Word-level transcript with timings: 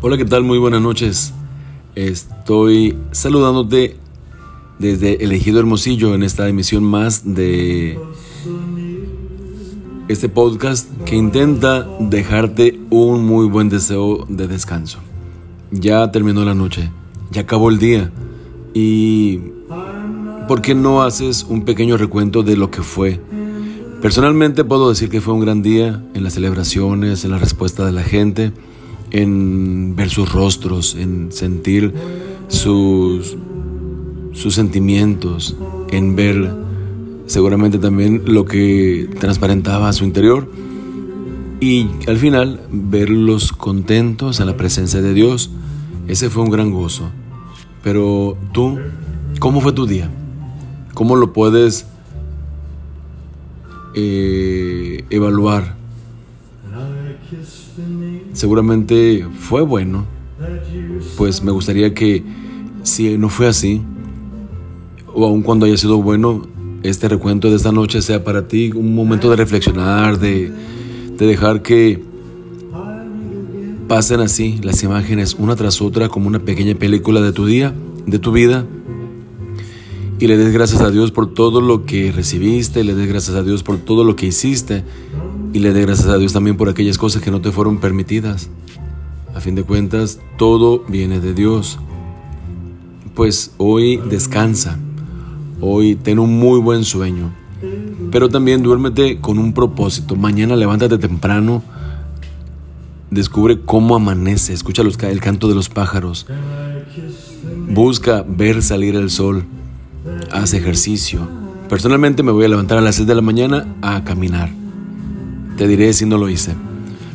Hola, 0.00 0.16
¿qué 0.16 0.24
tal? 0.24 0.42
Muy 0.42 0.58
buenas 0.58 0.80
noches. 0.80 1.32
Estoy 1.94 2.98
saludándote 3.12 3.96
desde 4.80 5.22
el 5.22 5.30
Ejido 5.30 5.60
Hermosillo 5.60 6.16
en 6.16 6.24
esta 6.24 6.48
emisión 6.48 6.82
más 6.82 7.34
de 7.34 7.96
este 10.08 10.28
podcast 10.28 10.90
que 11.04 11.14
intenta 11.14 11.86
dejarte 12.00 12.80
un 12.90 13.24
muy 13.24 13.46
buen 13.46 13.68
deseo 13.68 14.26
de 14.28 14.48
descanso. 14.48 14.98
Ya 15.70 16.10
terminó 16.10 16.44
la 16.44 16.54
noche, 16.54 16.90
ya 17.30 17.42
acabó 17.42 17.70
el 17.70 17.78
día 17.78 18.10
y 18.74 19.42
¿por 20.48 20.60
qué 20.60 20.74
no 20.74 21.04
haces 21.04 21.44
un 21.48 21.64
pequeño 21.64 21.96
recuento 21.96 22.42
de 22.42 22.56
lo 22.56 22.70
que 22.72 22.82
fue? 22.82 23.20
Personalmente 24.06 24.62
puedo 24.62 24.88
decir 24.88 25.08
que 25.08 25.20
fue 25.20 25.34
un 25.34 25.40
gran 25.40 25.62
día 25.62 26.00
en 26.14 26.22
las 26.22 26.34
celebraciones, 26.34 27.24
en 27.24 27.32
la 27.32 27.38
respuesta 27.38 27.84
de 27.84 27.90
la 27.90 28.04
gente, 28.04 28.52
en 29.10 29.96
ver 29.96 30.10
sus 30.10 30.32
rostros, 30.32 30.94
en 30.94 31.32
sentir 31.32 31.92
sus 32.46 33.36
sus 34.32 34.54
sentimientos, 34.54 35.56
en 35.90 36.14
ver 36.14 36.54
seguramente 37.26 37.78
también 37.78 38.22
lo 38.26 38.44
que 38.44 39.10
transparentaba 39.18 39.92
su 39.92 40.04
interior 40.04 40.48
y 41.58 41.88
al 42.06 42.18
final 42.18 42.60
verlos 42.70 43.50
contentos 43.50 44.38
en 44.38 44.46
la 44.46 44.56
presencia 44.56 45.02
de 45.02 45.14
Dios. 45.14 45.50
Ese 46.06 46.30
fue 46.30 46.44
un 46.44 46.50
gran 46.50 46.70
gozo. 46.70 47.10
Pero 47.82 48.38
tú, 48.52 48.78
¿cómo 49.40 49.60
fue 49.60 49.72
tu 49.72 49.84
día? 49.84 50.08
¿Cómo 50.94 51.16
lo 51.16 51.32
puedes 51.32 51.86
eh, 53.96 55.04
evaluar? 55.10 55.74
Seguramente 58.32 59.26
fue 59.38 59.62
bueno. 59.62 60.06
Pues 61.16 61.42
me 61.42 61.50
gustaría 61.50 61.94
que 61.94 62.22
si 62.82 63.16
no 63.18 63.28
fue 63.30 63.48
así, 63.48 63.82
o 65.12 65.24
aun 65.24 65.42
cuando 65.42 65.66
haya 65.66 65.76
sido 65.76 66.00
bueno, 66.02 66.46
este 66.82 67.08
recuento 67.08 67.50
de 67.50 67.56
esta 67.56 67.72
noche 67.72 68.02
sea 68.02 68.22
para 68.22 68.46
ti 68.46 68.70
un 68.74 68.94
momento 68.94 69.30
de 69.30 69.36
reflexionar, 69.36 70.18
de, 70.18 70.52
dejar 71.18 71.62
que 71.62 72.02
pasen 73.88 74.20
así 74.20 74.60
las 74.62 74.82
imágenes 74.82 75.34
una 75.38 75.56
tras 75.56 75.80
otra 75.80 76.08
como 76.08 76.28
una 76.28 76.40
pequeña 76.40 76.74
película 76.74 77.22
de 77.22 77.32
tu 77.32 77.46
día, 77.46 77.74
de 78.06 78.18
tu 78.18 78.32
vida. 78.32 78.66
Y 80.18 80.26
le 80.26 80.36
des 80.36 80.52
gracias 80.52 80.80
a 80.80 80.90
Dios 80.90 81.10
por 81.10 81.32
todo 81.32 81.60
lo 81.60 81.84
que 81.84 82.10
recibiste, 82.12 82.84
le 82.84 82.94
des 82.94 83.08
gracias 83.08 83.36
a 83.36 83.42
Dios 83.42 83.62
por 83.62 83.78
todo 83.78 84.02
lo 84.04 84.16
que 84.16 84.26
hiciste 84.26 84.82
y 85.52 85.58
le 85.58 85.72
des 85.72 85.84
gracias 85.84 86.08
a 86.08 86.18
Dios 86.18 86.32
también 86.32 86.56
por 86.56 86.68
aquellas 86.68 86.98
cosas 86.98 87.22
que 87.22 87.30
no 87.30 87.40
te 87.40 87.52
fueron 87.52 87.78
permitidas. 87.78 88.48
A 89.34 89.40
fin 89.40 89.54
de 89.54 89.62
cuentas, 89.62 90.20
todo 90.38 90.84
viene 90.88 91.20
de 91.20 91.34
Dios. 91.34 91.78
Pues 93.14 93.52
hoy 93.58 93.98
descansa 93.98 94.78
Hoy 95.60 95.96
ten 95.96 96.18
un 96.18 96.38
muy 96.38 96.60
buen 96.60 96.84
sueño. 96.84 97.32
Pero 98.12 98.28
también 98.28 98.62
duérmete 98.62 99.20
con 99.20 99.38
un 99.38 99.54
propósito. 99.54 100.14
Mañana 100.14 100.54
levántate 100.54 100.98
temprano. 100.98 101.62
Descubre 103.10 103.60
cómo 103.62 103.96
amanece. 103.96 104.52
Escucha 104.52 104.82
el 104.82 105.20
canto 105.20 105.48
de 105.48 105.54
los 105.54 105.68
pájaros. 105.68 106.26
Busca 107.70 108.24
ver 108.28 108.62
salir 108.62 108.96
el 108.96 109.10
sol. 109.10 109.44
Haz 110.30 110.54
ejercicio. 110.54 111.28
Personalmente 111.68 112.22
me 112.22 112.32
voy 112.32 112.44
a 112.44 112.48
levantar 112.48 112.78
a 112.78 112.80
las 112.80 112.96
6 112.96 113.08
de 113.08 113.14
la 113.14 113.22
mañana 113.22 113.76
a 113.82 114.04
caminar. 114.04 114.50
Te 115.56 115.66
diré 115.66 115.92
si 115.92 116.06
no 116.06 116.18
lo 116.18 116.28
hice. 116.28 116.54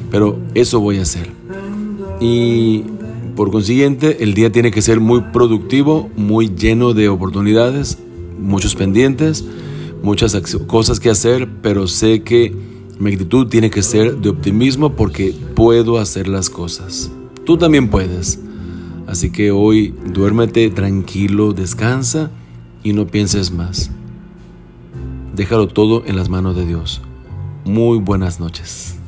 Pero 0.09 0.39
eso 0.55 0.79
voy 0.79 0.97
a 0.97 1.03
hacer. 1.03 1.31
Y 2.19 2.83
por 3.35 3.51
consiguiente, 3.51 4.23
el 4.23 4.33
día 4.33 4.51
tiene 4.51 4.71
que 4.71 4.81
ser 4.81 4.99
muy 4.99 5.21
productivo, 5.33 6.09
muy 6.15 6.49
lleno 6.49 6.93
de 6.93 7.09
oportunidades 7.09 7.97
muchos 8.41 8.75
pendientes, 8.75 9.45
muchas 10.01 10.35
cosas 10.67 10.99
que 10.99 11.09
hacer, 11.09 11.47
pero 11.61 11.87
sé 11.87 12.23
que 12.23 12.53
mi 12.99 13.11
actitud 13.13 13.47
tiene 13.47 13.69
que 13.69 13.83
ser 13.83 14.17
de 14.17 14.29
optimismo 14.29 14.95
porque 14.95 15.33
puedo 15.55 15.97
hacer 15.97 16.27
las 16.27 16.49
cosas. 16.49 17.11
Tú 17.45 17.57
también 17.57 17.89
puedes. 17.89 18.39
Así 19.07 19.31
que 19.31 19.51
hoy 19.51 19.93
duérmete 20.13 20.69
tranquilo, 20.69 21.53
descansa 21.53 22.31
y 22.83 22.93
no 22.93 23.07
pienses 23.07 23.51
más. 23.51 23.91
Déjalo 25.35 25.67
todo 25.67 26.03
en 26.05 26.15
las 26.15 26.29
manos 26.29 26.55
de 26.55 26.65
Dios. 26.65 27.01
Muy 27.65 27.99
buenas 27.99 28.39
noches. 28.39 29.00